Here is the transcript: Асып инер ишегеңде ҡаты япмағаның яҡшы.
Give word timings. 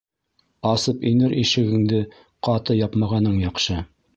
Асып 0.69 1.03
инер 1.09 1.35
ишегеңде 1.41 2.01
ҡаты 2.49 2.79
япмағаның 2.81 3.41
яҡшы. 3.47 3.79